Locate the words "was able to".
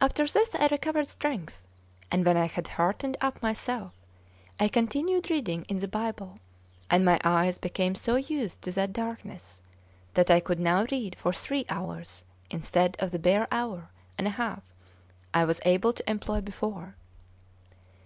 15.44-16.10